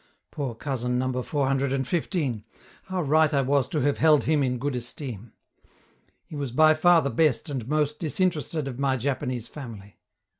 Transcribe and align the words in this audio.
Poor 0.31 0.55
cousin 0.55 0.97
Number 0.97 1.21
415! 1.21 2.43
how 2.85 3.03
right 3.03 3.31
I 3.31 3.41
was 3.43 3.67
to 3.69 3.81
have 3.81 3.99
held 3.99 4.23
him 4.23 4.41
in 4.41 4.57
good 4.57 4.75
esteem! 4.75 5.31
He 6.25 6.35
was 6.35 6.51
by 6.51 6.73
far 6.73 7.03
the 7.03 7.11
best 7.11 7.51
and 7.51 7.67
most 7.67 7.99
disinterested 7.99 8.67
of 8.67 8.79
my 8.79 8.97
Japanese 8.97 9.47
family. 9.47 9.99